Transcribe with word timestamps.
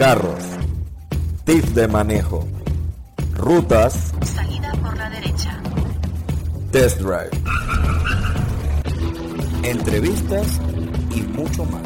carros, 0.00 0.42
tips 1.44 1.74
de 1.74 1.86
manejo, 1.86 2.48
rutas, 3.34 4.14
Salida 4.24 4.72
por 4.82 4.96
la 4.96 5.10
derecha. 5.10 5.60
test 6.72 7.02
drive, 7.02 7.28
entrevistas 9.62 10.58
y 11.14 11.20
mucho 11.20 11.66
más. 11.66 11.82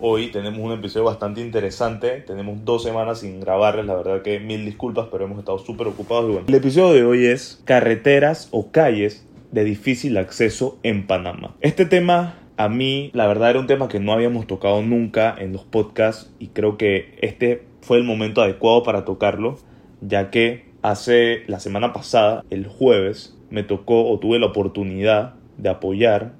Hoy 0.00 0.32
tenemos 0.32 0.58
un 0.58 0.72
episodio 0.72 1.04
bastante 1.04 1.42
interesante. 1.42 2.24
Tenemos 2.26 2.64
dos 2.64 2.82
semanas 2.82 3.20
sin 3.20 3.38
grabarles. 3.38 3.86
La 3.86 3.94
verdad 3.94 4.22
que 4.22 4.40
mil 4.40 4.64
disculpas, 4.64 5.06
pero 5.12 5.26
hemos 5.26 5.38
estado 5.38 5.60
súper 5.60 5.86
ocupados. 5.86 6.24
y 6.24 6.32
bueno. 6.32 6.46
El 6.48 6.54
episodio 6.56 6.92
de 6.92 7.04
hoy 7.04 7.26
es 7.26 7.62
carreteras 7.64 8.48
o 8.50 8.72
calles 8.72 9.24
de 9.52 9.62
difícil 9.62 10.16
acceso 10.16 10.80
en 10.82 11.06
Panamá. 11.06 11.54
Este 11.60 11.84
tema 11.84 12.34
a 12.58 12.68
mí, 12.68 13.10
la 13.14 13.28
verdad, 13.28 13.50
era 13.50 13.60
un 13.60 13.68
tema 13.68 13.88
que 13.88 14.00
no 14.00 14.12
habíamos 14.12 14.48
tocado 14.48 14.82
nunca 14.82 15.34
en 15.38 15.52
los 15.52 15.62
podcasts 15.62 16.34
y 16.40 16.48
creo 16.48 16.76
que 16.76 17.16
este 17.22 17.62
fue 17.80 17.98
el 17.98 18.04
momento 18.04 18.42
adecuado 18.42 18.82
para 18.82 19.04
tocarlo, 19.04 19.58
ya 20.00 20.30
que 20.30 20.66
hace 20.82 21.44
la 21.46 21.60
semana 21.60 21.92
pasada, 21.92 22.44
el 22.50 22.66
jueves, 22.66 23.38
me 23.48 23.62
tocó 23.62 24.10
o 24.10 24.18
tuve 24.18 24.40
la 24.40 24.46
oportunidad 24.46 25.34
de 25.56 25.68
apoyar 25.68 26.32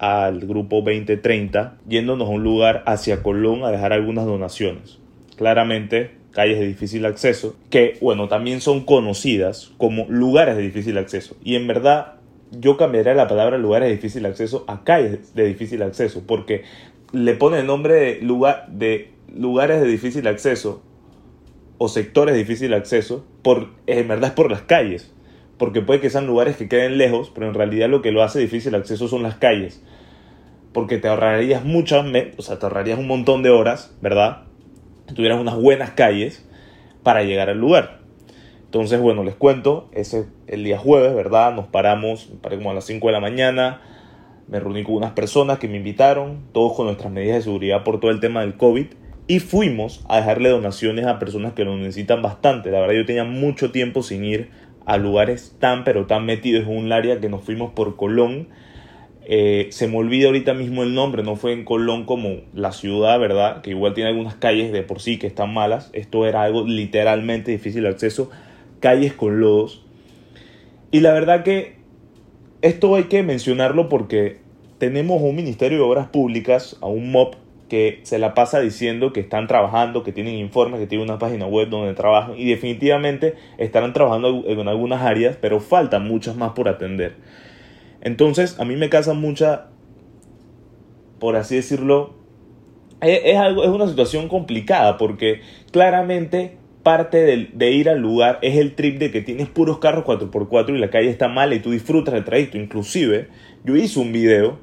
al 0.00 0.40
grupo 0.40 0.82
2030 0.82 1.78
yéndonos 1.88 2.28
a 2.28 2.32
un 2.32 2.42
lugar 2.42 2.82
hacia 2.86 3.22
Colón 3.22 3.62
a 3.62 3.70
dejar 3.70 3.92
algunas 3.92 4.26
donaciones. 4.26 4.98
Claramente 5.36 6.10
calles 6.32 6.58
de 6.58 6.66
difícil 6.66 7.06
acceso, 7.06 7.54
que 7.70 7.98
bueno, 8.00 8.26
también 8.26 8.60
son 8.60 8.84
conocidas 8.84 9.70
como 9.76 10.06
lugares 10.08 10.56
de 10.56 10.62
difícil 10.62 10.98
acceso. 10.98 11.36
Y 11.44 11.54
en 11.54 11.68
verdad 11.68 12.14
yo 12.52 12.76
cambiaría 12.76 13.14
la 13.14 13.28
palabra 13.28 13.58
lugares 13.58 13.88
de 13.88 13.96
difícil 13.96 14.24
acceso 14.26 14.64
a 14.68 14.84
calles 14.84 15.34
de 15.34 15.44
difícil 15.44 15.82
acceso, 15.82 16.22
porque 16.26 16.62
le 17.12 17.34
pone 17.34 17.58
el 17.58 17.66
nombre 17.66 17.94
de, 17.94 18.22
lugar, 18.22 18.68
de 18.68 19.10
lugares 19.34 19.80
de 19.80 19.86
difícil 19.88 20.26
acceso 20.28 20.82
o 21.78 21.88
sectores 21.88 22.34
de 22.34 22.38
difícil 22.38 22.74
acceso, 22.74 23.26
por, 23.42 23.70
en 23.86 24.06
verdad 24.06 24.30
es 24.30 24.34
por 24.34 24.50
las 24.50 24.62
calles 24.62 25.12
porque 25.62 25.80
puede 25.80 26.00
que 26.00 26.10
sean 26.10 26.26
lugares 26.26 26.56
que 26.56 26.68
queden 26.68 26.98
lejos, 26.98 27.30
pero 27.32 27.46
en 27.46 27.54
realidad 27.54 27.88
lo 27.88 28.02
que 28.02 28.10
lo 28.10 28.24
hace 28.24 28.40
difícil 28.40 28.74
acceso 28.74 29.06
son 29.06 29.22
las 29.22 29.36
calles. 29.36 29.80
Porque 30.72 30.98
te 30.98 31.06
ahorrarías 31.06 31.64
muchas, 31.64 32.04
o 32.36 32.42
sea, 32.42 32.58
te 32.58 32.66
ahorrarías 32.66 32.98
un 32.98 33.06
montón 33.06 33.44
de 33.44 33.50
horas, 33.50 33.96
¿verdad? 34.00 34.42
Si 35.06 35.14
tuvieras 35.14 35.40
unas 35.40 35.54
buenas 35.54 35.90
calles 35.90 36.44
para 37.04 37.22
llegar 37.22 37.48
al 37.48 37.58
lugar. 37.58 38.00
Entonces, 38.72 39.02
bueno, 39.02 39.22
les 39.22 39.34
cuento, 39.34 39.90
ese 39.92 40.24
el 40.46 40.64
día 40.64 40.78
jueves, 40.78 41.14
¿verdad? 41.14 41.54
Nos 41.54 41.66
paramos, 41.66 42.30
me 42.30 42.36
paré 42.36 42.56
como 42.56 42.70
a 42.70 42.74
las 42.74 42.86
5 42.86 43.06
de 43.06 43.12
la 43.12 43.20
mañana, 43.20 43.82
me 44.48 44.60
reuní 44.60 44.82
con 44.82 44.94
unas 44.94 45.10
personas 45.10 45.58
que 45.58 45.68
me 45.68 45.76
invitaron, 45.76 46.38
todos 46.52 46.72
con 46.72 46.86
nuestras 46.86 47.12
medidas 47.12 47.36
de 47.36 47.42
seguridad 47.42 47.84
por 47.84 48.00
todo 48.00 48.10
el 48.10 48.18
tema 48.18 48.40
del 48.40 48.56
COVID, 48.56 48.86
y 49.26 49.40
fuimos 49.40 50.02
a 50.08 50.16
dejarle 50.16 50.48
donaciones 50.48 51.04
a 51.04 51.18
personas 51.18 51.52
que 51.52 51.66
lo 51.66 51.76
necesitan 51.76 52.22
bastante. 52.22 52.70
La 52.70 52.80
verdad, 52.80 52.94
yo 52.94 53.04
tenía 53.04 53.24
mucho 53.24 53.72
tiempo 53.72 54.02
sin 54.02 54.24
ir 54.24 54.48
a 54.86 54.96
lugares 54.96 55.54
tan 55.58 55.84
pero 55.84 56.06
tan 56.06 56.24
metidos 56.24 56.66
en 56.66 56.74
un 56.74 56.92
área 56.92 57.20
que 57.20 57.28
nos 57.28 57.44
fuimos 57.44 57.72
por 57.72 57.96
Colón. 57.96 58.48
Eh, 59.26 59.66
se 59.68 59.86
me 59.86 59.98
olvida 59.98 60.28
ahorita 60.28 60.54
mismo 60.54 60.82
el 60.82 60.94
nombre, 60.94 61.22
no 61.22 61.36
fue 61.36 61.52
en 61.52 61.66
Colón 61.66 62.06
como 62.06 62.40
la 62.54 62.72
ciudad, 62.72 63.20
¿verdad? 63.20 63.60
Que 63.60 63.68
igual 63.72 63.92
tiene 63.92 64.08
algunas 64.08 64.36
calles 64.36 64.72
de 64.72 64.82
por 64.82 65.02
sí 65.02 65.18
que 65.18 65.26
están 65.26 65.52
malas. 65.52 65.90
Esto 65.92 66.24
era 66.24 66.42
algo 66.42 66.66
literalmente 66.66 67.50
difícil 67.50 67.82
de 67.82 67.90
acceso, 67.90 68.30
calles 68.82 69.14
con 69.14 69.40
lodos. 69.40 69.82
Y 70.90 71.00
la 71.00 71.14
verdad 71.14 71.42
que 71.44 71.76
esto 72.60 72.94
hay 72.94 73.04
que 73.04 73.22
mencionarlo 73.22 73.88
porque 73.88 74.40
tenemos 74.76 75.22
un 75.22 75.34
Ministerio 75.34 75.78
de 75.78 75.84
Obras 75.84 76.08
Públicas, 76.08 76.76
a 76.82 76.86
un 76.86 77.10
MOP 77.12 77.36
que 77.70 78.00
se 78.02 78.18
la 78.18 78.34
pasa 78.34 78.60
diciendo 78.60 79.14
que 79.14 79.20
están 79.20 79.46
trabajando, 79.46 80.02
que 80.02 80.12
tienen 80.12 80.34
informes, 80.34 80.78
que 80.78 80.86
tienen 80.86 81.08
una 81.08 81.18
página 81.18 81.46
web 81.46 81.70
donde 81.70 81.94
trabajan 81.94 82.34
y 82.36 82.44
definitivamente 82.44 83.34
estarán 83.56 83.94
trabajando 83.94 84.44
en 84.46 84.68
algunas 84.68 85.00
áreas, 85.00 85.38
pero 85.40 85.60
faltan 85.60 86.06
muchas 86.06 86.36
más 86.36 86.52
por 86.52 86.68
atender. 86.68 87.14
Entonces, 88.02 88.60
a 88.60 88.66
mí 88.66 88.76
me 88.76 88.90
casa 88.90 89.14
mucha, 89.14 89.68
por 91.18 91.36
así 91.36 91.56
decirlo, 91.56 92.14
es, 93.00 93.22
es 93.24 93.36
algo, 93.38 93.64
es 93.64 93.70
una 93.70 93.88
situación 93.88 94.28
complicada 94.28 94.98
porque 94.98 95.40
claramente 95.70 96.58
parte 96.82 97.48
de, 97.52 97.70
ir 97.70 97.88
al 97.88 98.00
lugar 98.00 98.38
es 98.42 98.56
el 98.56 98.74
trip 98.74 98.98
de 98.98 99.10
que 99.10 99.20
tienes 99.20 99.48
puros 99.48 99.78
carros 99.78 100.04
4x4 100.04 100.74
y 100.74 100.78
la 100.78 100.90
calle 100.90 101.08
está 101.08 101.28
mala 101.28 101.54
y 101.54 101.60
tú 101.60 101.70
disfrutas 101.70 102.14
del 102.14 102.24
trayecto. 102.24 102.58
Inclusive, 102.58 103.28
yo 103.64 103.76
hice 103.76 104.00
un 104.00 104.12
video 104.12 104.58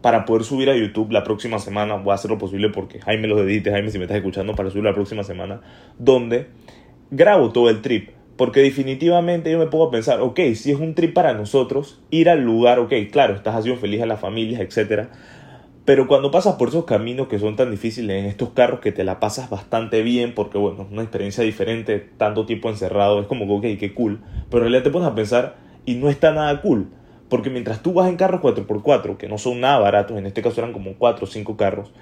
para 0.00 0.24
poder 0.24 0.44
subir 0.44 0.70
a 0.70 0.76
YouTube 0.76 1.10
la 1.10 1.24
próxima 1.24 1.58
semana. 1.58 1.96
Voy 1.96 2.12
a 2.12 2.14
hacer 2.14 2.30
lo 2.30 2.38
posible 2.38 2.68
porque 2.70 3.00
Jaime 3.00 3.28
los 3.28 3.40
edite, 3.40 3.70
Jaime 3.70 3.90
si 3.90 3.98
me 3.98 4.04
estás 4.04 4.18
escuchando 4.18 4.54
para 4.54 4.70
subir 4.70 4.84
la 4.84 4.94
próxima 4.94 5.24
semana, 5.24 5.60
donde 5.98 6.46
grabo 7.10 7.50
todo 7.50 7.70
el 7.70 7.82
trip. 7.82 8.10
Porque 8.36 8.60
definitivamente 8.60 9.50
yo 9.50 9.58
me 9.58 9.66
pongo 9.66 9.88
a 9.88 9.90
pensar, 9.90 10.20
ok, 10.20 10.40
si 10.54 10.70
es 10.70 10.78
un 10.78 10.94
trip 10.94 11.12
para 11.12 11.34
nosotros, 11.34 12.00
ir 12.10 12.30
al 12.30 12.42
lugar, 12.42 12.78
ok, 12.78 12.92
claro, 13.10 13.34
estás 13.34 13.54
haciendo 13.54 13.80
feliz 13.80 14.00
a 14.00 14.06
las 14.06 14.20
familias, 14.20 14.60
etc. 14.60 15.08
Pero 15.84 16.06
cuando 16.06 16.30
pasas 16.30 16.54
por 16.54 16.68
esos 16.68 16.84
caminos 16.84 17.26
que 17.26 17.40
son 17.40 17.56
tan 17.56 17.72
difíciles 17.72 18.22
en 18.22 18.26
estos 18.26 18.50
carros 18.50 18.78
que 18.78 18.92
te 18.92 19.02
la 19.02 19.18
pasas 19.18 19.50
bastante 19.50 20.02
bien, 20.02 20.32
porque 20.32 20.56
bueno, 20.56 20.82
es 20.82 20.92
una 20.92 21.02
experiencia 21.02 21.42
diferente, 21.42 21.98
tanto 22.18 22.46
tiempo 22.46 22.68
encerrado, 22.68 23.20
es 23.20 23.26
como 23.26 23.46
que, 23.46 23.74
ok, 23.74 23.78
qué 23.80 23.92
cool. 23.92 24.20
Pero 24.48 24.58
en 24.58 24.70
realidad 24.70 24.84
te 24.84 24.90
pones 24.90 25.08
a 25.08 25.14
pensar 25.14 25.56
y 25.84 25.94
no 25.96 26.08
está 26.08 26.32
nada 26.32 26.60
cool. 26.62 26.88
Porque 27.28 27.50
mientras 27.50 27.82
tú 27.82 27.94
vas 27.94 28.08
en 28.08 28.16
carros 28.16 28.42
4x4, 28.42 29.16
que 29.16 29.28
no 29.28 29.38
son 29.38 29.60
nada 29.60 29.78
baratos, 29.80 30.16
en 30.18 30.26
este 30.26 30.40
caso 30.40 30.60
eran 30.60 30.72
como 30.72 30.94
4 30.94 31.24
o 31.24 31.26
5 31.26 31.56
carros, 31.56 31.92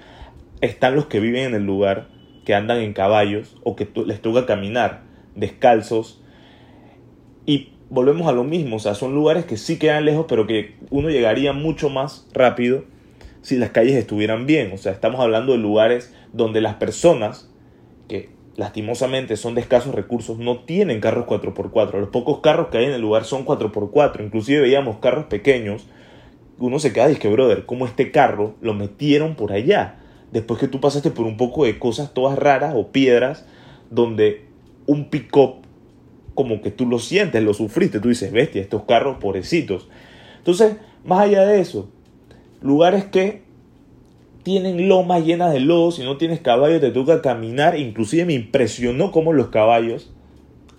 están 0.59 0.95
los 0.95 1.07
que 1.07 1.19
viven 1.19 1.45
en 1.45 1.55
el 1.55 1.65
lugar, 1.65 2.07
que 2.45 2.53
andan 2.53 2.79
en 2.79 2.93
caballos 2.93 3.57
o 3.63 3.75
que 3.75 3.89
les 4.05 4.21
toca 4.21 4.45
caminar 4.45 5.01
descalzos. 5.35 6.21
Y 7.47 7.69
volvemos 7.89 8.27
a 8.27 8.31
lo 8.31 8.43
mismo, 8.43 8.75
o 8.75 8.79
sea, 8.79 8.93
son 8.93 9.15
lugares 9.15 9.45
que 9.45 9.57
sí 9.57 9.79
quedan 9.79 10.05
lejos, 10.05 10.27
pero 10.29 10.45
que 10.45 10.75
uno 10.91 11.09
llegaría 11.09 11.51
mucho 11.51 11.89
más 11.89 12.27
rápido 12.31 12.83
si 13.41 13.57
las 13.57 13.71
calles 13.71 13.95
estuvieran 13.95 14.45
bien. 14.45 14.71
O 14.73 14.77
sea, 14.77 14.91
estamos 14.91 15.19
hablando 15.19 15.51
de 15.51 15.57
lugares 15.57 16.13
donde 16.33 16.61
las 16.61 16.75
personas 16.75 17.49
que 18.07 18.29
lastimosamente 18.55 19.37
son 19.37 19.55
de 19.55 19.61
escasos 19.61 19.95
recursos, 19.95 20.37
no 20.37 20.59
tienen 20.59 20.99
carros 20.99 21.25
4x4. 21.25 21.99
Los 21.99 22.09
pocos 22.09 22.39
carros 22.39 22.67
que 22.67 22.77
hay 22.77 22.85
en 22.85 22.91
el 22.91 23.01
lugar 23.01 23.25
son 23.25 23.45
4x4. 23.45 24.23
Inclusive 24.23 24.61
veíamos 24.61 24.97
carros 24.97 25.25
pequeños. 25.25 25.87
Uno 26.59 26.79
se 26.79 26.93
queda 26.93 27.11
y 27.11 27.15
que, 27.15 27.29
brother, 27.29 27.65
¿cómo 27.65 27.85
este 27.85 28.11
carro 28.11 28.55
lo 28.61 28.73
metieron 28.73 29.35
por 29.35 29.51
allá? 29.51 29.99
Después 30.31 30.59
que 30.59 30.67
tú 30.67 30.79
pasaste 30.79 31.11
por 31.11 31.25
un 31.25 31.37
poco 31.37 31.65
de 31.65 31.79
cosas 31.79 32.13
todas 32.13 32.37
raras 32.37 32.73
o 32.75 32.91
piedras, 32.91 33.45
donde 33.89 34.45
un 34.85 35.09
pick-up, 35.09 35.55
como 36.35 36.61
que 36.61 36.71
tú 36.71 36.85
lo 36.85 36.99
sientes, 36.99 37.41
lo 37.43 37.53
sufriste. 37.53 37.99
Tú 37.99 38.09
dices, 38.09 38.31
bestia, 38.31 38.61
estos 38.61 38.83
carros 38.83 39.17
pobrecitos. 39.17 39.89
Entonces, 40.37 40.75
más 41.03 41.21
allá 41.21 41.45
de 41.45 41.61
eso, 41.61 41.89
lugares 42.61 43.05
que 43.05 43.43
tienen 44.43 44.87
lomas 44.87 45.23
llenas 45.25 45.53
de 45.53 45.59
lodo, 45.59 45.91
si 45.91 46.03
no 46.03 46.17
tienes 46.17 46.39
caballo 46.39 46.79
te 46.79 46.91
toca 46.91 47.21
caminar, 47.21 47.77
inclusive 47.77 48.25
me 48.25 48.33
impresionó 48.33 49.11
cómo 49.11 49.33
los 49.33 49.47
caballos 49.47 50.11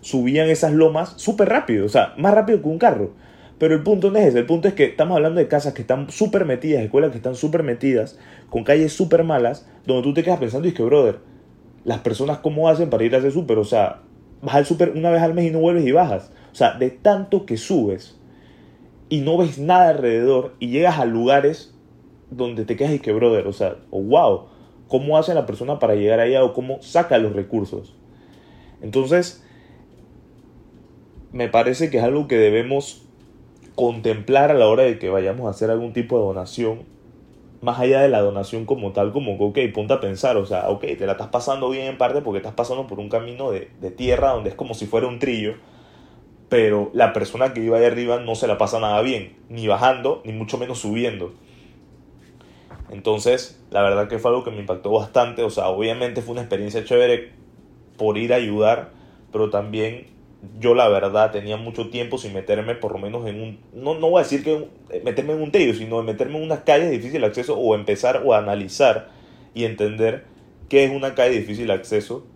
subían 0.01 0.49
esas 0.49 0.73
lomas 0.73 1.15
súper 1.17 1.49
rápido, 1.49 1.87
o 1.87 1.89
sea, 1.89 2.15
más 2.17 2.35
rápido 2.35 2.61
que 2.61 2.69
un 2.69 2.79
carro. 2.79 3.13
Pero 3.59 3.75
el 3.75 3.85
punto 3.85 4.11
no 4.11 4.19
es 4.19 4.27
ese, 4.27 4.41
el 4.41 4.47
punto 4.47 4.67
es 4.67 4.75
que 4.75 4.85
estamos 4.85 5.15
hablando 5.17 5.39
de 5.41 5.47
casas 5.47 5.75
que 5.75 5.83
están 5.83 6.11
súper 6.11 6.45
metidas, 6.45 6.83
escuelas 6.83 7.13
que 7.13 7.19
están 7.19 7.37
súper 7.37 7.63
metidas, 7.63 8.19
con 8.51 8.65
calles 8.65 8.93
súper 8.93 9.23
malas, 9.23 9.69
donde 9.87 10.03
tú 10.03 10.13
te 10.13 10.25
quedas 10.25 10.41
pensando 10.41 10.67
y 10.67 10.71
es 10.71 10.77
que, 10.77 10.83
brother, 10.83 11.21
las 11.85 12.01
personas 12.01 12.39
cómo 12.39 12.69
hacen 12.69 12.91
para 12.91 13.05
ir 13.05 13.15
a 13.15 13.19
hacer 13.19 13.31
súper, 13.31 13.59
o 13.59 13.65
sea, 13.65 14.01
vas 14.41 14.57
al 14.57 14.67
súper 14.67 14.91
una 14.97 15.11
vez 15.11 15.23
al 15.23 15.35
mes 15.35 15.47
y 15.47 15.51
no 15.51 15.61
vuelves 15.61 15.87
y 15.87 15.93
bajas. 15.93 16.33
O 16.51 16.55
sea, 16.55 16.75
de 16.75 16.91
tanto 16.91 17.47
que 17.47 17.57
subes 17.57 18.19
y 19.09 19.21
no 19.21 19.37
ves 19.37 19.59
nada 19.59 19.91
alrededor 19.91 20.55
y 20.59 20.69
llegas 20.69 20.99
a 20.99 21.05
lugares 21.05 21.72
donde 22.37 22.65
te 22.65 22.77
quedas 22.77 22.95
y 22.95 22.99
que, 22.99 23.13
brother, 23.13 23.47
o 23.47 23.53
sea, 23.53 23.77
oh, 23.91 24.03
wow, 24.03 24.47
¿cómo 24.89 25.19
hace 25.19 25.35
la 25.35 25.47
persona 25.47 25.79
para 25.79 25.95
llegar 25.95 26.21
allá 26.21 26.45
o 26.45 26.53
cómo 26.53 26.83
saca 26.83 27.19
los 27.19 27.33
recursos? 27.33 27.95
Entonces, 28.81 29.45
me 31.33 31.49
parece 31.49 31.91
que 31.91 31.99
es 31.99 32.05
algo 32.05 32.29
que 32.29 32.37
debemos 32.37 33.03
contemplar 33.75 34.51
a 34.51 34.55
la 34.55 34.67
hora 34.67 34.83
de 34.83 34.99
que 34.99 35.09
vayamos 35.09 35.47
a 35.47 35.51
hacer 35.51 35.71
algún 35.71 35.93
tipo 35.93 36.19
de 36.19 36.25
donación, 36.25 36.83
más 37.63 37.79
allá 37.79 38.03
de 38.03 38.09
la 38.09 38.21
donación 38.21 38.67
como 38.67 38.93
tal, 38.93 39.13
como 39.13 39.39
que, 39.39 39.45
ok, 39.67 39.73
ponte 39.73 39.95
a 39.95 40.01
pensar, 40.01 40.37
o 40.37 40.45
sea, 40.45 40.69
ok, 40.69 40.81
te 40.99 41.07
la 41.07 41.13
estás 41.13 41.29
pasando 41.29 41.71
bien 41.71 41.87
en 41.87 41.97
parte 41.97 42.21
porque 42.21 42.39
estás 42.39 42.55
pasando 42.55 42.87
por 42.87 42.99
un 42.99 43.09
camino 43.09 43.51
de, 43.51 43.71
de 43.81 43.91
tierra 43.91 44.31
donde 44.31 44.51
es 44.51 44.57
como 44.57 44.75
si 44.75 44.87
fuera 44.87 45.07
un 45.07 45.19
trillo, 45.19 45.55
pero 46.49 46.91
la 46.93 47.15
persona 47.15 47.55
que 47.55 47.63
iba 47.63 47.79
ahí 47.79 47.85
arriba 47.85 48.21
no 48.21 48.35
se 48.35 48.47
la 48.47 48.59
pasa 48.59 48.79
nada 48.79 49.01
bien, 49.01 49.37
ni 49.49 49.67
bajando, 49.69 50.21
ni 50.25 50.33
mucho 50.33 50.59
menos 50.59 50.81
subiendo. 50.81 51.33
Entonces, 52.93 53.59
la 53.71 53.83
verdad 53.83 54.07
que 54.07 54.19
fue 54.19 54.31
algo 54.31 54.45
que 54.45 54.51
me 54.51 54.59
impactó 54.59 54.93
bastante. 54.93 55.43
O 55.43 55.51
sea, 55.51 55.69
obviamente 55.69 56.21
fue 56.21 56.33
una 56.33 56.43
experiencia 56.43 56.85
chévere 56.85 57.33
por 57.97 58.19
ir 58.19 58.35
a 58.35 58.37
ayudar, 58.37 58.91
pero 59.33 59.49
también 59.49 60.09
yo 60.61 60.75
la 60.75 60.89
verdad 60.89 61.31
tenía 61.31 61.57
mucho 61.57 61.89
tiempo 61.89 62.19
sin 62.19 62.35
meterme 62.35 62.75
por 62.75 62.93
lo 62.93 62.99
menos 62.99 63.27
en 63.27 63.41
un... 63.41 63.61
No, 63.73 63.95
no 63.95 64.11
voy 64.11 64.21
a 64.21 64.25
decir 64.25 64.45
que 64.45 64.69
meterme 65.05 65.33
en 65.33 65.41
un 65.41 65.51
trillo, 65.51 65.73
sino 65.73 66.03
meterme 66.03 66.37
en 66.37 66.45
unas 66.45 66.61
calles 66.61 66.91
de 66.91 66.99
difícil 66.99 67.25
acceso 67.25 67.57
o 67.57 67.75
empezar 67.75 68.23
o 68.27 68.35
analizar 68.35 69.09
y 69.55 69.65
entender 69.65 70.25
qué 70.69 70.85
es 70.85 70.91
una 70.91 71.15
calle 71.15 71.31
de 71.31 71.41
difícil 71.41 71.71
acceso, 71.71 72.27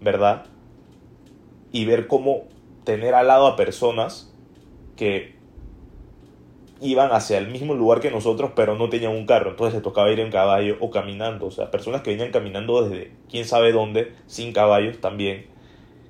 ¿verdad? 0.00 0.46
Y 1.70 1.84
ver 1.84 2.08
cómo 2.08 2.48
tener 2.82 3.14
al 3.14 3.28
lado 3.28 3.46
a 3.46 3.54
personas 3.54 4.34
que 4.96 5.39
iban 6.80 7.12
hacia 7.12 7.38
el 7.38 7.48
mismo 7.48 7.74
lugar 7.74 8.00
que 8.00 8.10
nosotros, 8.10 8.52
pero 8.56 8.76
no 8.76 8.88
tenían 8.88 9.12
un 9.12 9.26
carro. 9.26 9.50
Entonces 9.50 9.74
les 9.74 9.82
tocaba 9.82 10.10
ir 10.10 10.20
en 10.20 10.30
caballo 10.30 10.76
o 10.80 10.90
caminando. 10.90 11.46
O 11.46 11.50
sea, 11.50 11.70
personas 11.70 12.02
que 12.02 12.10
venían 12.10 12.30
caminando 12.30 12.82
desde 12.82 13.12
quién 13.30 13.44
sabe 13.44 13.72
dónde, 13.72 14.12
sin 14.26 14.52
caballos 14.52 15.00
también. 15.00 15.46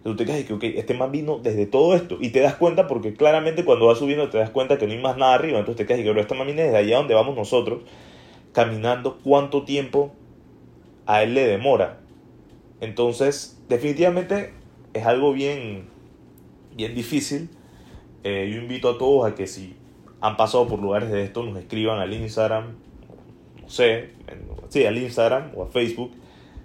Tú 0.05 0.17
te 0.17 0.25
quedas 0.25 0.45
que, 0.45 0.55
ok, 0.55 0.65
este 0.65 0.95
man 0.95 1.13
vino 1.13 1.39
desde 1.39 1.67
todo 1.67 1.95
esto. 1.95 2.17
Y 2.21 2.31
te 2.31 2.41
das 2.41 2.55
cuenta 2.55 2.87
porque 2.87 3.15
claramente 3.15 3.65
cuando 3.65 3.87
vas 3.87 3.99
subiendo 3.99 4.31
te 4.31 4.39
das 4.39 4.51
cuenta 4.51 4.79
que 4.79 4.87
no 4.87 4.93
hay 4.93 5.01
más 5.01 5.17
nada 5.17 5.35
arriba. 5.35 5.59
Entonces 5.59 5.85
te 5.85 5.87
quedas 5.87 6.03
que, 6.03 6.09
pero 6.09 6.21
este 6.21 6.35
man 6.35 6.47
desde 6.47 6.77
allá 6.77 6.97
donde 6.99 7.15
vamos 7.15 7.37
nosotros, 7.37 7.83
caminando. 8.53 9.19
¿Cuánto 9.23 9.65
tiempo 9.65 10.13
a 11.07 11.23
él 11.23 11.35
le 11.35 11.47
demora? 11.47 11.99
Entonces, 12.81 13.61
definitivamente 13.69 14.55
es 14.95 15.05
algo 15.05 15.33
bien, 15.33 15.89
bien 16.77 16.95
difícil. 16.95 17.51
Eh, 18.23 18.51
yo 18.53 18.61
invito 18.61 18.91
a 18.91 18.99
todos 18.99 19.31
a 19.31 19.35
que 19.35 19.47
si 19.47 19.75
han 20.21 20.37
pasado 20.37 20.67
por 20.69 20.81
lugares 20.81 21.11
de 21.11 21.25
esto, 21.25 21.43
nos 21.43 21.59
escriban 21.59 21.99
al 21.99 22.13
Instagram, 22.13 22.77
no 23.63 23.69
sé, 23.69 24.11
sí, 24.69 24.85
al 24.85 24.99
Instagram 24.99 25.53
o 25.55 25.65
a 25.65 25.69
Facebook, 25.69 26.13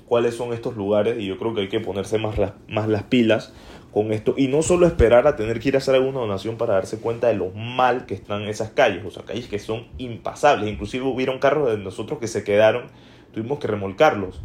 cuáles 0.07 0.36
son 0.36 0.54
estos 0.54 0.75
lugares 0.75 1.19
y 1.19 1.25
yo 1.25 1.38
creo 1.38 1.54
que 1.54 1.62
hay 1.62 1.69
que 1.69 1.80
ponerse 1.80 2.18
más, 2.18 2.36
más 2.68 2.88
las 2.88 3.04
pilas 3.04 3.54
con 3.92 4.12
esto 4.12 4.34
y 4.38 4.50
no 4.50 4.62
solo 4.62 4.86
esperar 4.88 5.25
a 5.25 5.36
tener 5.38 5.60
que 5.60 5.69
ir 5.69 5.75
a 5.75 5.78
hacer 5.78 5.96
alguna 5.96 6.19
donación 6.19 6.57
para 6.57 6.74
darse 6.74 7.00
cuenta 7.00 7.28
de 7.28 7.36
lo 7.36 7.50
mal 7.52 8.06
que 8.06 8.13
están 8.13 8.44
esas 8.44 8.72
calles, 8.72 9.06
o 9.06 9.12
sea, 9.12 9.24
calles 9.24 9.48
que 9.48 9.57
son 9.57 9.88
impasables, 9.98 10.69
inclusive 10.69 11.06
hubieron 11.06 11.40
carros 11.40 11.72
de 11.72 11.78
nosotros 11.78 12.19
que 12.19 12.28
se 12.28 12.44
quedaron, 12.44 12.88
tuvimos 13.34 13.60
que 13.60 13.68
remolcarlos. 13.68 14.42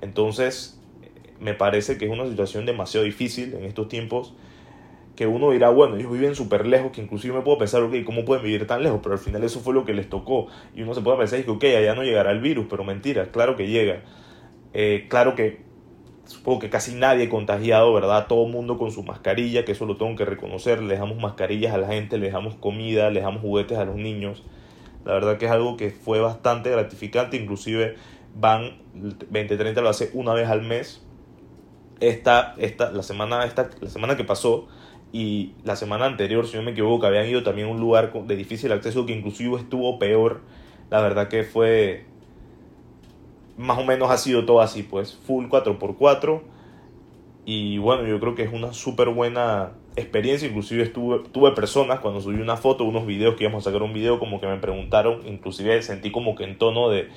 Entonces, 0.00 0.80
me 1.40 1.54
parece 1.54 1.98
que 1.98 2.06
es 2.06 2.10
una 2.10 2.26
situación 2.26 2.66
demasiado 2.66 3.04
difícil 3.04 3.54
en 3.54 3.64
estos 3.64 3.88
tiempos 3.88 4.34
que 5.16 5.26
uno 5.26 5.50
dirá, 5.50 5.70
bueno, 5.70 5.96
ellos 5.96 6.12
viven 6.12 6.34
súper 6.34 6.66
lejos, 6.66 6.92
que 6.92 7.00
inclusive 7.00 7.34
me 7.34 7.42
puedo 7.42 7.58
pensar, 7.58 7.82
ok, 7.82 7.94
¿cómo 8.04 8.24
pueden 8.24 8.42
vivir 8.44 8.66
tan 8.66 8.82
lejos? 8.82 9.00
Pero 9.02 9.14
al 9.14 9.18
final 9.20 9.44
eso 9.44 9.60
fue 9.60 9.74
lo 9.74 9.84
que 9.84 9.94
les 9.94 10.08
tocó. 10.08 10.48
Y 10.74 10.82
uno 10.82 10.94
se 10.94 11.00
puede 11.02 11.18
pensar, 11.18 11.42
que, 11.44 11.50
ok, 11.50 11.64
allá 11.64 11.94
no 11.94 12.02
llegará 12.02 12.32
el 12.32 12.40
virus, 12.40 12.66
pero 12.68 12.84
mentira, 12.84 13.30
claro 13.30 13.56
que 13.56 13.68
llega. 13.68 14.02
Eh, 14.72 15.06
claro 15.08 15.34
que 15.34 15.62
supongo 16.26 16.58
que 16.60 16.70
casi 16.70 16.94
nadie 16.94 17.28
contagiado, 17.28 17.92
¿verdad? 17.92 18.26
Todo 18.26 18.46
el 18.46 18.52
mundo 18.52 18.78
con 18.78 18.90
su 18.90 19.02
mascarilla, 19.02 19.64
que 19.64 19.72
eso 19.72 19.86
lo 19.86 19.96
tengo 19.96 20.16
que 20.16 20.24
reconocer. 20.24 20.82
Le 20.82 20.94
dejamos 20.94 21.18
mascarillas 21.18 21.74
a 21.74 21.78
la 21.78 21.88
gente, 21.88 22.18
le 22.18 22.26
dejamos 22.26 22.56
comida, 22.56 23.10
le 23.10 23.20
dejamos 23.20 23.42
juguetes 23.42 23.78
a 23.78 23.84
los 23.84 23.96
niños. 23.96 24.42
La 25.04 25.12
verdad 25.12 25.38
que 25.38 25.46
es 25.46 25.50
algo 25.50 25.76
que 25.76 25.90
fue 25.90 26.20
bastante 26.20 26.70
gratificante, 26.70 27.36
inclusive 27.36 27.96
van 28.34 28.78
2030 28.94 29.80
lo 29.80 29.88
hace 29.88 30.10
una 30.14 30.34
vez 30.34 30.48
al 30.48 30.62
mes. 30.62 31.02
Esta, 32.00 32.54
esta, 32.58 32.90
la, 32.90 33.02
semana, 33.02 33.44
esta, 33.44 33.70
la 33.80 33.88
semana 33.88 34.16
que 34.16 34.24
pasó, 34.24 34.66
y 35.14 35.52
la 35.62 35.76
semana 35.76 36.06
anterior, 36.06 36.44
si 36.48 36.56
no 36.56 36.64
me 36.64 36.72
equivoco, 36.72 37.06
habían 37.06 37.28
ido 37.28 37.44
también 37.44 37.68
a 37.68 37.70
un 37.70 37.78
lugar 37.78 38.12
de 38.12 38.34
difícil 38.34 38.72
acceso 38.72 39.06
que 39.06 39.12
inclusive 39.12 39.56
estuvo 39.56 39.96
peor. 40.00 40.40
La 40.90 41.00
verdad 41.00 41.28
que 41.28 41.44
fue 41.44 42.04
más 43.56 43.78
o 43.78 43.84
menos 43.84 44.10
ha 44.10 44.16
sido 44.16 44.44
todo 44.44 44.60
así, 44.60 44.82
pues 44.82 45.14
full 45.14 45.44
4x4 45.46 46.42
y 47.44 47.78
bueno, 47.78 48.04
yo 48.08 48.18
creo 48.18 48.34
que 48.34 48.42
es 48.42 48.52
una 48.52 48.72
súper 48.72 49.10
buena 49.10 49.74
experiencia, 49.94 50.48
inclusive 50.48 50.82
estuve, 50.82 51.20
tuve 51.30 51.52
personas 51.52 52.00
cuando 52.00 52.20
subí 52.20 52.40
una 52.40 52.56
foto, 52.56 52.82
unos 52.82 53.06
videos 53.06 53.36
que 53.36 53.44
íbamos 53.44 53.64
a 53.64 53.70
sacar 53.70 53.84
un 53.84 53.92
video 53.92 54.18
como 54.18 54.40
que 54.40 54.48
me 54.48 54.56
preguntaron, 54.56 55.20
inclusive 55.28 55.80
sentí 55.82 56.10
como 56.10 56.34
que 56.34 56.42
en 56.42 56.58
tono 56.58 56.88
de 56.88 57.08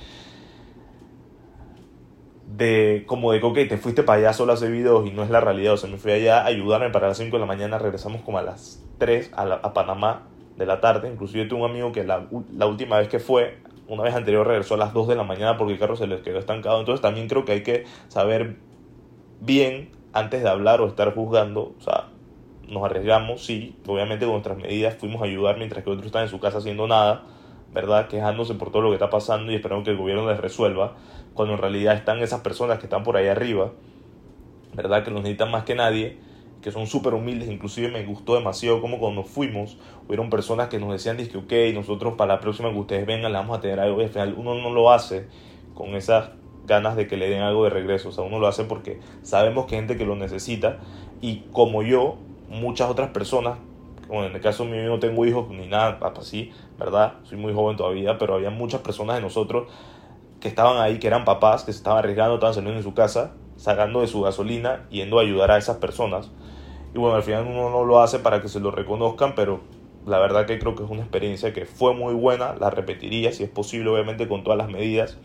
de 2.58 3.04
como 3.06 3.30
de 3.30 3.38
que, 3.38 3.46
ok, 3.46 3.54
te 3.68 3.78
fuiste 3.78 4.02
para 4.02 4.18
allá 4.18 4.32
solo 4.32 4.50
a 4.50 4.56
hacer 4.56 4.72
videos 4.72 5.06
y 5.06 5.12
no 5.12 5.22
es 5.22 5.30
la 5.30 5.40
realidad, 5.40 5.74
o 5.74 5.76
sea, 5.76 5.88
me 5.88 5.96
fui 5.96 6.10
allá 6.10 6.40
a 6.40 6.46
ayudarme 6.46 6.90
para 6.90 7.06
las 7.06 7.16
5 7.16 7.36
de 7.36 7.40
la 7.40 7.46
mañana, 7.46 7.78
regresamos 7.78 8.20
como 8.22 8.38
a 8.38 8.42
las 8.42 8.84
3 8.98 9.30
a, 9.36 9.44
a 9.44 9.72
Panamá 9.72 10.26
de 10.56 10.66
la 10.66 10.80
tarde, 10.80 11.08
inclusive 11.08 11.44
tuve 11.46 11.60
un 11.60 11.70
amigo 11.70 11.92
que 11.92 12.02
la, 12.02 12.26
la, 12.52 12.66
última 12.66 12.98
vez 12.98 13.06
que 13.06 13.20
fue, 13.20 13.58
una 13.86 14.02
vez 14.02 14.12
anterior 14.12 14.44
regresó 14.44 14.74
a 14.74 14.76
las 14.76 14.92
2 14.92 15.06
de 15.06 15.14
la 15.14 15.22
mañana 15.22 15.56
porque 15.56 15.74
el 15.74 15.78
carro 15.78 15.94
se 15.94 16.08
les 16.08 16.20
quedó 16.20 16.40
estancado, 16.40 16.80
entonces 16.80 17.00
también 17.00 17.28
creo 17.28 17.44
que 17.44 17.52
hay 17.52 17.62
que 17.62 17.84
saber 18.08 18.56
bien 19.40 19.90
antes 20.12 20.42
de 20.42 20.48
hablar 20.48 20.80
o 20.80 20.88
estar 20.88 21.14
juzgando, 21.14 21.74
o 21.78 21.80
sea, 21.80 22.08
nos 22.66 22.82
arriesgamos, 22.82 23.46
sí, 23.46 23.76
obviamente 23.86 24.24
con 24.24 24.32
nuestras 24.32 24.58
medidas 24.58 24.96
fuimos 24.96 25.22
a 25.22 25.26
ayudar 25.26 25.58
mientras 25.58 25.84
que 25.84 25.90
otros 25.90 26.06
están 26.06 26.24
en 26.24 26.28
su 26.28 26.40
casa 26.40 26.58
haciendo 26.58 26.88
nada, 26.88 27.22
¿verdad? 27.72 28.08
Quejándose 28.08 28.54
por 28.54 28.70
todo 28.70 28.82
lo 28.82 28.88
que 28.90 28.94
está 28.94 29.10
pasando 29.10 29.52
y 29.52 29.54
esperando 29.54 29.84
que 29.84 29.90
el 29.90 29.96
gobierno 29.96 30.28
les 30.28 30.40
resuelva, 30.40 30.96
cuando 31.34 31.54
en 31.54 31.60
realidad 31.60 31.94
están 31.94 32.18
esas 32.18 32.40
personas 32.40 32.78
que 32.78 32.86
están 32.86 33.02
por 33.02 33.16
ahí 33.16 33.28
arriba, 33.28 33.72
¿verdad? 34.74 35.04
Que 35.04 35.10
nos 35.10 35.22
necesitan 35.22 35.50
más 35.50 35.64
que 35.64 35.74
nadie, 35.74 36.18
que 36.62 36.72
son 36.72 36.86
súper 36.86 37.14
humildes, 37.14 37.48
inclusive 37.50 37.88
me 37.88 38.04
gustó 38.04 38.34
demasiado 38.34 38.80
como 38.80 38.98
cuando 38.98 39.22
fuimos, 39.22 39.78
hubieron 40.06 40.30
personas 40.30 40.68
que 40.68 40.78
nos 40.78 40.90
decían, 40.90 41.16
que 41.16 41.38
ok, 41.38 41.74
nosotros 41.74 42.14
para 42.14 42.34
la 42.34 42.40
próxima 42.40 42.70
que 42.70 42.78
ustedes 42.78 43.06
vengan 43.06 43.32
le 43.32 43.38
vamos 43.38 43.58
a 43.58 43.60
tener 43.60 43.78
algo, 43.78 44.00
y 44.00 44.04
al 44.04 44.10
final 44.10 44.34
uno 44.36 44.54
no 44.54 44.70
lo 44.70 44.90
hace 44.90 45.28
con 45.74 45.94
esas 45.94 46.30
ganas 46.66 46.96
de 46.96 47.06
que 47.06 47.16
le 47.16 47.30
den 47.30 47.42
algo 47.42 47.64
de 47.64 47.70
regreso, 47.70 48.08
o 48.08 48.12
sea, 48.12 48.24
uno 48.24 48.38
lo 48.38 48.46
hace 48.46 48.64
porque 48.64 49.00
sabemos 49.22 49.66
que 49.66 49.76
hay 49.76 49.82
gente 49.82 49.96
que 49.96 50.04
lo 50.04 50.16
necesita 50.16 50.78
y 51.20 51.44
como 51.52 51.82
yo, 51.82 52.18
muchas 52.48 52.90
otras 52.90 53.10
personas 53.10 53.58
bueno, 54.08 54.26
en 54.26 54.34
el 54.34 54.40
caso 54.40 54.64
mío 54.64 54.88
no 54.88 54.98
tengo 54.98 55.24
hijos 55.26 55.48
ni 55.50 55.66
nada 55.66 55.98
así, 56.18 56.50
¿verdad? 56.78 57.14
Soy 57.24 57.36
muy 57.36 57.52
joven 57.52 57.76
todavía, 57.76 58.18
pero 58.18 58.34
había 58.34 58.50
muchas 58.50 58.80
personas 58.80 59.16
de 59.16 59.22
nosotros 59.22 59.68
que 60.40 60.48
estaban 60.48 60.78
ahí, 60.78 60.98
que 60.98 61.06
eran 61.06 61.24
papás, 61.24 61.64
que 61.64 61.72
se 61.72 61.78
estaban 61.78 61.98
arriesgando, 61.98 62.34
estaban 62.34 62.54
saliendo 62.54 62.78
de 62.78 62.84
su 62.84 62.94
casa, 62.94 63.34
sacando 63.56 64.00
de 64.00 64.06
su 64.06 64.22
gasolina, 64.22 64.86
yendo 64.88 65.18
a 65.18 65.22
ayudar 65.22 65.50
a 65.50 65.58
esas 65.58 65.76
personas. 65.76 66.30
Y 66.94 66.98
bueno, 66.98 67.16
al 67.16 67.22
final 67.22 67.46
uno 67.46 67.70
no 67.70 67.84
lo 67.84 68.00
hace 68.00 68.18
para 68.18 68.40
que 68.40 68.48
se 68.48 68.60
lo 68.60 68.70
reconozcan, 68.70 69.34
pero 69.34 69.60
la 70.06 70.18
verdad 70.18 70.46
que 70.46 70.58
creo 70.58 70.74
que 70.74 70.84
es 70.84 70.90
una 70.90 71.02
experiencia 71.02 71.52
que 71.52 71.66
fue 71.66 71.92
muy 71.92 72.14
buena, 72.14 72.54
la 72.58 72.70
repetiría 72.70 73.32
si 73.32 73.42
es 73.42 73.50
posible, 73.50 73.90
obviamente 73.90 74.26
con 74.26 74.42
todas 74.42 74.56
las 74.56 74.70
medidas. 74.70 75.18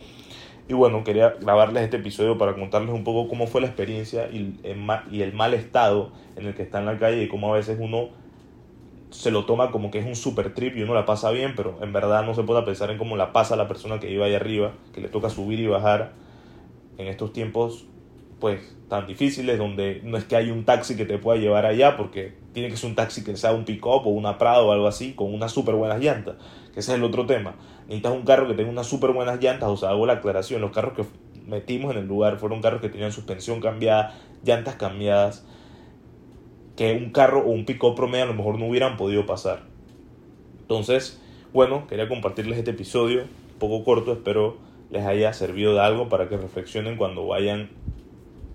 Y 0.67 0.73
bueno, 0.73 1.03
quería 1.03 1.35
grabarles 1.39 1.83
este 1.83 1.97
episodio 1.97 2.37
para 2.37 2.55
contarles 2.55 2.93
un 2.93 3.03
poco 3.03 3.29
cómo 3.29 3.47
fue 3.47 3.61
la 3.61 3.67
experiencia 3.67 4.29
y 4.31 4.59
el 4.63 5.33
mal 5.33 5.53
estado 5.53 6.11
en 6.35 6.47
el 6.47 6.55
que 6.55 6.63
está 6.63 6.79
en 6.79 6.85
la 6.85 6.97
calle 6.97 7.23
y 7.23 7.27
cómo 7.27 7.53
a 7.53 7.57
veces 7.57 7.77
uno 7.79 8.09
se 9.13 9.29
lo 9.29 9.45
toma 9.45 9.71
como 9.71 9.91
que 9.91 9.99
es 9.99 10.05
un 10.05 10.15
super 10.15 10.55
trip 10.55 10.75
y 10.75 10.81
uno 10.81 10.95
la 10.95 11.05
pasa 11.05 11.29
bien, 11.29 11.53
pero 11.55 11.77
en 11.81 11.93
verdad 11.93 12.25
no 12.25 12.33
se 12.33 12.41
puede 12.43 12.63
pensar 12.63 12.89
en 12.89 12.97
cómo 12.97 13.15
la 13.15 13.31
pasa 13.31 13.55
la 13.55 13.67
persona 13.67 13.99
que 13.99 14.11
iba 14.11 14.25
ahí 14.25 14.33
arriba, 14.33 14.73
que 14.91 15.01
le 15.01 15.07
toca 15.07 15.29
subir 15.29 15.59
y 15.59 15.67
bajar 15.67 16.13
en 16.97 17.07
estos 17.07 17.31
tiempos 17.31 17.85
pues 18.39 18.75
tan 18.89 19.07
difíciles 19.07 19.57
donde 19.57 20.01
no 20.03 20.17
es 20.17 20.25
que 20.25 20.35
hay 20.35 20.49
un 20.49 20.65
taxi 20.65 20.97
que 20.97 21.05
te 21.05 21.17
pueda 21.17 21.39
llevar 21.39 21.65
allá 21.65 21.95
porque 21.95 22.33
tiene 22.53 22.69
que 22.69 22.75
ser 22.75 22.89
un 22.89 22.95
taxi 22.95 23.23
que 23.23 23.37
sea 23.37 23.53
un 23.53 23.65
pick-up 23.65 24.01
o 24.05 24.09
una 24.09 24.37
Prado 24.37 24.67
o 24.67 24.71
algo 24.71 24.87
así 24.87 25.13
con 25.13 25.33
unas 25.33 25.51
súper 25.51 25.75
buenas 25.75 26.01
llantas, 26.01 26.35
que 26.73 26.79
ese 26.79 26.91
es 26.91 26.97
el 26.97 27.03
otro 27.03 27.25
tema. 27.25 27.55
Necesitas 27.83 28.13
un 28.13 28.23
carro 28.23 28.47
que 28.47 28.55
tenga 28.55 28.69
unas 28.71 28.87
súper 28.87 29.11
buenas 29.11 29.39
llantas, 29.39 29.69
o 29.69 29.77
sea, 29.77 29.89
hago 29.89 30.05
la 30.07 30.13
aclaración, 30.13 30.59
los 30.59 30.71
carros 30.71 30.93
que 30.93 31.05
metimos 31.47 31.91
en 31.91 31.99
el 31.99 32.07
lugar 32.07 32.37
fueron 32.37 32.61
carros 32.61 32.81
que 32.81 32.89
tenían 32.89 33.11
suspensión 33.11 33.61
cambiada, 33.61 34.15
llantas 34.43 34.75
cambiadas, 34.75 35.45
que 36.75 36.93
un 36.93 37.11
carro 37.11 37.41
o 37.41 37.49
un 37.49 37.65
pick-up 37.65 37.95
promedio 37.95 38.25
a 38.25 38.27
lo 38.27 38.33
mejor 38.33 38.59
no 38.59 38.67
hubieran 38.67 38.97
podido 38.97 39.25
pasar. 39.25 39.63
Entonces, 40.61 41.21
bueno, 41.53 41.85
quería 41.87 42.07
compartirles 42.07 42.57
este 42.57 42.71
episodio, 42.71 43.21
un 43.23 43.59
poco 43.59 43.83
corto, 43.83 44.13
espero 44.13 44.57
les 44.89 45.05
haya 45.05 45.33
servido 45.33 45.73
de 45.73 45.81
algo 45.81 46.07
para 46.07 46.29
que 46.29 46.37
reflexionen 46.37 46.97
cuando 46.97 47.25
vayan 47.25 47.69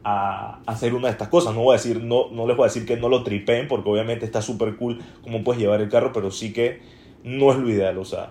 a 0.05 0.61
hacer 0.67 0.95
una 0.95 1.09
de 1.09 1.13
estas 1.13 1.29
cosas. 1.29 1.55
No 1.55 1.63
voy 1.63 1.75
a 1.75 1.79
decir, 1.79 2.03
no, 2.03 2.31
no 2.31 2.47
les 2.47 2.57
voy 2.57 2.65
a 2.65 2.69
decir 2.69 2.87
que 2.87 2.97
no 2.97 3.09
lo 3.09 3.25
tripeen, 3.25 3.67
porque 3.67 3.91
obviamente 3.91 4.25
está 4.25 4.41
súper 4.41 4.77
cool 4.77 5.01
cómo 5.23 5.43
puedes 5.43 5.61
llevar 5.61 5.81
el 5.81 5.89
carro, 5.89 6.13
pero 6.13 6.31
sí 6.31 6.53
que 6.53 6.81
no 7.25 7.51
es 7.51 7.59
lo 7.59 7.69
ideal. 7.69 7.99
O 7.99 8.05
sea, 8.05 8.31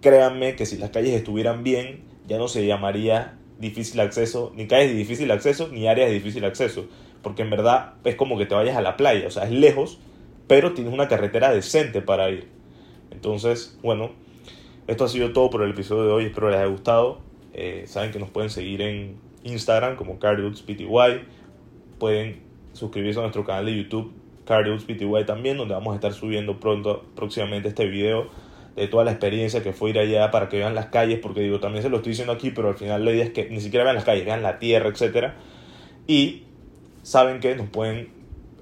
créanme 0.00 0.56
que 0.56 0.64
si 0.64 0.78
las 0.78 0.90
calles 0.90 1.14
estuvieran 1.14 1.62
bien, 1.62 2.04
ya 2.26 2.38
no 2.38 2.48
se 2.48 2.66
llamaría 2.66 3.38
difícil 3.58 4.00
acceso, 4.00 4.52
ni 4.56 4.66
calles 4.66 4.90
de 4.90 4.96
difícil 4.96 5.30
acceso, 5.30 5.68
ni 5.68 5.86
áreas 5.86 6.08
de 6.08 6.14
difícil 6.14 6.44
acceso 6.44 6.86
porque 7.22 7.42
en 7.42 7.50
verdad 7.50 7.94
es 8.04 8.16
como 8.16 8.38
que 8.38 8.46
te 8.46 8.54
vayas 8.54 8.76
a 8.76 8.82
la 8.82 8.96
playa, 8.96 9.26
o 9.26 9.30
sea, 9.30 9.44
es 9.44 9.50
lejos, 9.50 9.98
pero 10.46 10.72
tienes 10.72 10.92
una 10.92 11.08
carretera 11.08 11.52
decente 11.52 12.02
para 12.02 12.30
ir. 12.30 12.48
Entonces, 13.10 13.78
bueno, 13.82 14.10
esto 14.86 15.04
ha 15.04 15.08
sido 15.08 15.32
todo 15.32 15.50
por 15.50 15.62
el 15.62 15.70
episodio 15.70 16.04
de 16.04 16.12
hoy, 16.12 16.24
espero 16.26 16.50
les 16.50 16.58
haya 16.58 16.66
gustado. 16.66 17.20
Eh, 17.54 17.84
saben 17.86 18.10
que 18.10 18.18
nos 18.18 18.30
pueden 18.30 18.50
seguir 18.50 18.82
en 18.82 19.16
Instagram 19.44 19.96
como 19.96 20.18
CardioPty, 20.18 20.86
pueden 21.98 22.42
suscribirse 22.72 23.20
a 23.20 23.22
nuestro 23.22 23.44
canal 23.44 23.66
de 23.66 23.76
YouTube 23.76 24.12
CardioPty 24.44 25.24
también, 25.24 25.56
donde 25.56 25.74
vamos 25.74 25.92
a 25.92 25.96
estar 25.96 26.12
subiendo 26.12 26.58
pronto, 26.58 27.04
próximamente 27.14 27.68
este 27.68 27.86
video 27.86 28.28
de 28.76 28.88
toda 28.88 29.04
la 29.04 29.12
experiencia 29.12 29.62
que 29.62 29.72
fue 29.72 29.90
ir 29.90 29.98
allá 29.98 30.30
para 30.30 30.48
que 30.48 30.56
vean 30.56 30.74
las 30.74 30.86
calles, 30.86 31.18
porque 31.20 31.40
digo, 31.40 31.60
también 31.60 31.82
se 31.82 31.90
lo 31.90 31.98
estoy 31.98 32.10
diciendo 32.10 32.32
aquí, 32.32 32.50
pero 32.50 32.68
al 32.68 32.74
final 32.74 33.04
la 33.04 33.12
idea 33.12 33.24
es 33.24 33.30
que 33.30 33.48
ni 33.50 33.60
siquiera 33.60 33.84
vean 33.84 33.96
las 33.96 34.04
calles, 34.04 34.24
vean 34.24 34.42
la 34.42 34.58
tierra, 34.58 34.88
etcétera. 34.88 35.36
Y 36.06 36.44
saben 37.02 37.40
que 37.40 37.54
nos 37.54 37.68
pueden 37.68 38.10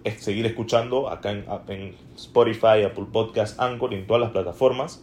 eh, 0.04 0.16
seguir 0.18 0.47
escuchando 0.47 1.11
acá 1.11 1.30
en, 1.30 1.94
Spotify, 2.16 2.82
Apple 2.87 3.06
Podcast, 3.12 3.61
Anchor 3.61 3.92
y 3.92 3.97
en 3.97 4.06
todas 4.06 4.20
las 4.20 4.30
plataformas. 4.30 5.02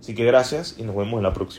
Así 0.00 0.14
que 0.14 0.24
gracias 0.24 0.76
y 0.78 0.82
nos 0.82 0.94
vemos 0.96 1.18
en 1.18 1.22
la 1.22 1.32
próxima. 1.32 1.52